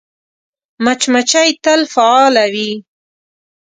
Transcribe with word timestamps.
مچمچۍ 0.83 1.49
تل 1.63 1.81
فعاله 1.93 2.45
وي 2.53 2.71